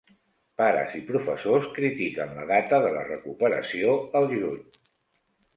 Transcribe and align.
Pares 0.61 0.95
i 0.99 1.01
professors 1.09 1.67
critiquen 1.75 2.33
la 2.39 2.47
data 2.53 2.79
de 2.87 2.91
la 2.97 3.05
recuperació 3.11 3.95
al 4.21 4.29
juny. 4.37 4.61